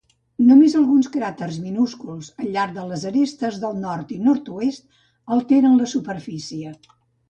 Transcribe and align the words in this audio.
Només 0.45 0.75
alguns 0.79 1.09
cràters 1.15 1.59
minúsculs 1.65 2.31
al 2.45 2.49
llarg 2.57 2.75
de 2.79 2.87
les 2.93 3.05
arestes 3.13 3.63
del 3.67 3.79
nord 3.87 4.17
i 4.19 4.21
nord-oest, 4.27 4.93
alteren 5.41 5.83
la 5.85 5.95
superfície. 5.99 6.79